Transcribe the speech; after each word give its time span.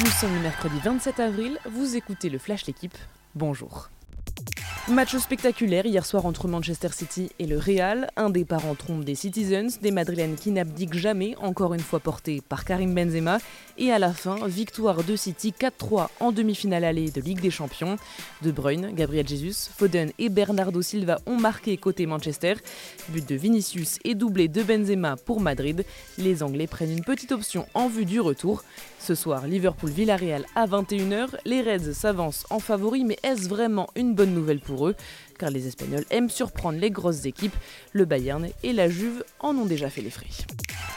Nous 0.00 0.10
sommes 0.10 0.34
le 0.34 0.40
mercredi 0.40 0.76
27 0.82 1.20
avril, 1.20 1.58
vous 1.70 1.96
écoutez 1.96 2.28
le 2.28 2.38
Flash 2.38 2.66
L'équipe. 2.66 2.96
Bonjour. 3.36 3.90
Match 4.90 5.16
spectaculaire 5.16 5.86
hier 5.86 6.04
soir 6.04 6.26
entre 6.26 6.46
Manchester 6.46 6.90
City 6.92 7.30
et 7.38 7.46
le 7.46 7.56
Real. 7.56 8.10
Un 8.16 8.28
des 8.28 8.44
parents 8.44 8.74
trompe 8.74 9.02
des 9.02 9.14
Citizens, 9.14 9.80
des 9.80 9.90
Madrilènes 9.90 10.34
qui 10.34 10.50
n'abdiquent 10.50 10.98
jamais, 10.98 11.34
encore 11.40 11.72
une 11.72 11.80
fois 11.80 12.00
portés 12.00 12.42
par 12.46 12.66
Karim 12.66 12.94
Benzema. 12.94 13.38
Et 13.78 13.90
à 13.90 13.98
la 13.98 14.12
fin, 14.12 14.46
victoire 14.46 15.02
de 15.02 15.16
City 15.16 15.54
4-3 15.58 16.08
en 16.20 16.32
demi-finale 16.32 16.84
allée 16.84 17.10
de 17.10 17.22
Ligue 17.22 17.40
des 17.40 17.50
Champions. 17.50 17.96
De 18.42 18.52
Bruyne, 18.52 18.90
Gabriel 18.94 19.26
Jesus, 19.26 19.70
Foden 19.74 20.12
et 20.18 20.28
Bernardo 20.28 20.82
Silva 20.82 21.18
ont 21.24 21.40
marqué 21.40 21.78
côté 21.78 22.04
Manchester. 22.04 22.56
But 23.08 23.26
de 23.26 23.36
Vinicius 23.36 23.98
et 24.04 24.14
doublé 24.14 24.48
de 24.48 24.62
Benzema 24.62 25.16
pour 25.16 25.40
Madrid. 25.40 25.86
Les 26.18 26.42
Anglais 26.42 26.66
prennent 26.66 26.92
une 26.92 27.04
petite 27.04 27.32
option 27.32 27.66
en 27.72 27.88
vue 27.88 28.04
du 28.04 28.20
retour. 28.20 28.62
Ce 28.98 29.14
soir, 29.14 29.46
Liverpool-Villarreal 29.46 30.44
à 30.54 30.66
21h. 30.66 31.28
Les 31.46 31.62
Reds 31.62 31.94
s'avancent 31.94 32.44
en 32.50 32.58
favori, 32.58 33.04
mais 33.04 33.18
est-ce 33.22 33.48
vraiment 33.48 33.88
une 33.96 34.14
bonne 34.14 34.34
nouvelle 34.34 34.60
car 35.38 35.50
les 35.50 35.66
Espagnols 35.66 36.04
aiment 36.10 36.30
surprendre 36.30 36.78
les 36.78 36.90
grosses 36.90 37.24
équipes. 37.24 37.56
Le 37.92 38.04
Bayern 38.04 38.48
et 38.62 38.72
la 38.72 38.88
Juve 38.88 39.24
en 39.40 39.56
ont 39.56 39.66
déjà 39.66 39.90
fait 39.90 40.02
les 40.02 40.10
frais. 40.10 40.26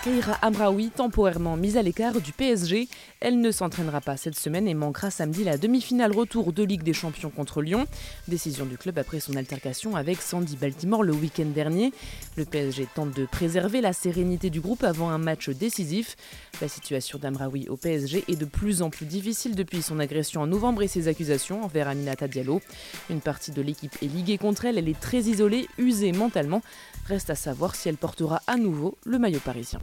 Keira 0.03 0.33
Amraoui, 0.41 0.89
temporairement 0.89 1.57
mise 1.57 1.75
à 1.75 1.81
l'écart 1.81 2.21
du 2.21 2.31
PSG, 2.31 2.87
elle 3.19 3.41
ne 3.41 3.51
s'entraînera 3.51 3.99
pas 3.99 4.15
cette 4.15 4.37
semaine 4.37 4.67
et 4.67 4.73
manquera 4.73 5.09
samedi 5.09 5.43
la 5.43 5.57
demi-finale 5.57 6.11
retour 6.11 6.53
de 6.53 6.63
Ligue 6.63 6.83
des 6.83 6.93
Champions 6.93 7.29
contre 7.29 7.61
Lyon. 7.61 7.87
Décision 8.27 8.65
du 8.65 8.77
club 8.77 8.97
après 8.99 9.19
son 9.19 9.35
altercation 9.35 9.95
avec 9.95 10.21
Sandy 10.21 10.55
Baltimore 10.55 11.03
le 11.03 11.13
week-end 11.13 11.47
dernier. 11.53 11.91
Le 12.37 12.45
PSG 12.45 12.87
tente 12.93 13.15
de 13.15 13.25
préserver 13.25 13.81
la 13.81 13.93
sérénité 13.93 14.51
du 14.51 14.61
groupe 14.61 14.83
avant 14.83 15.09
un 15.09 15.17
match 15.17 15.49
décisif. 15.49 16.15
La 16.61 16.67
situation 16.67 17.17
d'Amraoui 17.17 17.67
au 17.67 17.77
PSG 17.77 18.25
est 18.27 18.35
de 18.35 18.45
plus 18.45 18.83
en 18.83 18.91
plus 18.91 19.07
difficile 19.07 19.55
depuis 19.55 19.81
son 19.81 19.97
agression 19.97 20.41
en 20.41 20.47
novembre 20.47 20.83
et 20.83 20.87
ses 20.87 21.07
accusations 21.07 21.63
envers 21.63 21.87
Aminata 21.87 22.27
Diallo. 22.27 22.61
Une 23.09 23.21
partie 23.21 23.51
de 23.51 23.61
l'équipe 23.63 23.95
est 24.03 24.07
liguée 24.07 24.37
contre 24.37 24.65
elle, 24.65 24.77
elle 24.77 24.87
est 24.87 24.99
très 24.99 25.21
isolée, 25.21 25.67
usée 25.79 26.11
mentalement. 26.11 26.61
Reste 27.07 27.31
à 27.31 27.35
savoir 27.35 27.73
si 27.73 27.89
elle 27.89 27.97
portera 27.97 28.43
à 28.45 28.55
nouveau 28.57 28.99
le 29.03 29.17
maillot 29.17 29.39
parisien. 29.39 29.79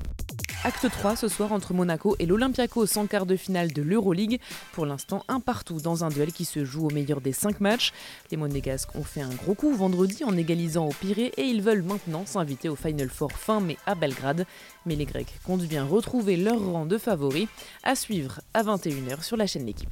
Acte 0.67 0.91
3 0.91 1.17
ce 1.17 1.29
soir 1.29 1.53
entre 1.53 1.75
Monaco 1.75 2.17
et 2.19 2.25
l'Olympiakos 2.25 2.97
en 2.97 3.07
quart 3.07 3.27
de 3.27 3.37
finale 3.37 3.71
de 3.75 3.83
l'Euroleague. 3.83 4.41
Pour 4.73 4.87
l'instant, 4.87 5.23
un 5.29 5.39
partout 5.39 5.79
dans 5.79 6.05
un 6.05 6.09
duel 6.09 6.33
qui 6.33 6.47
se 6.47 6.65
joue 6.65 6.87
au 6.87 6.91
meilleur 6.91 7.21
des 7.21 7.33
5 7.33 7.61
matchs. 7.61 7.93
Les 8.31 8.39
Monégasques 8.39 8.97
ont 8.97 9.05
fait 9.05 9.21
un 9.21 9.29
gros 9.29 9.53
coup 9.53 9.75
vendredi 9.75 10.25
en 10.25 10.35
égalisant 10.35 10.87
au 10.87 10.93
Pirée 10.93 11.33
et 11.37 11.43
ils 11.43 11.61
veulent 11.61 11.83
maintenant 11.83 12.25
s'inviter 12.25 12.71
au 12.71 12.77
Final 12.77 13.11
Four 13.11 13.33
fin 13.33 13.61
mai 13.61 13.77
à 13.85 13.95
Belgrade. 13.95 14.47
Mais 14.87 14.97
les 14.97 15.05
Grecs 15.05 15.39
comptent 15.45 15.69
bien 15.69 15.85
retrouver 15.85 16.39
leur 16.39 16.59
rang 16.59 16.87
de 16.87 16.97
favoris. 16.97 17.47
À 17.83 17.95
suivre 17.95 18.41
à 18.55 18.63
21h 18.63 19.23
sur 19.23 19.37
la 19.37 19.47
chaîne 19.47 19.67
L'équipe. 19.67 19.91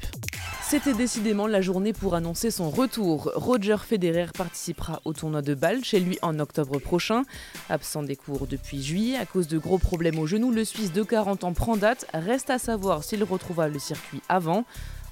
C'était 0.73 0.95
décidément 0.95 1.47
la 1.47 1.61
journée 1.61 1.92
pour 1.92 2.15
annoncer 2.15 2.51
son 2.51 2.70
retour. 2.70 3.31
Roger 3.34 3.77
Federer 3.87 4.28
participera 4.34 5.03
au 5.05 5.12
tournoi 5.12 5.42
de 5.42 5.53
Bâle 5.53 5.84
chez 5.84 6.01
lui 6.01 6.19
en 6.23 6.39
octobre 6.39 6.78
prochain. 6.78 7.25
Absent 7.69 8.05
des 8.05 8.17
cours 8.17 8.47
depuis 8.47 8.83
juillet 8.83 9.19
à 9.19 9.27
cause 9.27 9.48
de 9.48 9.59
gros 9.59 9.77
problèmes 9.77 10.19
au 10.19 10.27
genou, 10.27 10.50
le 10.50 10.65
Suisse 10.65 10.91
de 10.91 11.03
40 11.03 11.45
ans 11.45 11.53
prend 11.53 11.77
date. 11.77 12.06
Reste 12.15 12.48
à 12.48 12.59
savoir 12.59 13.05
s'il 13.05 13.23
retrouvera 13.23 13.69
le 13.69 13.78
circuit 13.78 14.23
avant. 14.31 14.65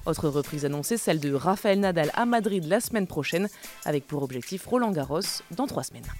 Autre 0.07 0.29
reprise 0.29 0.65
annoncée, 0.65 0.97
celle 0.97 1.19
de 1.19 1.31
Rafael 1.31 1.79
Nadal 1.79 2.09
à 2.15 2.25
Madrid 2.25 2.65
la 2.65 2.79
semaine 2.79 3.05
prochaine, 3.05 3.47
avec 3.85 4.07
pour 4.07 4.23
objectif 4.23 4.65
Roland 4.65 4.89
Garros 4.89 5.43
dans 5.51 5.67
trois 5.67 5.83
semaines. 5.83 6.11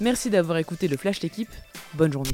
Merci 0.00 0.28
d'avoir 0.28 0.58
écouté 0.58 0.86
le 0.86 0.98
Flash 0.98 1.22
L'équipe. 1.22 1.48
Bonne 1.94 2.12
journée. 2.12 2.30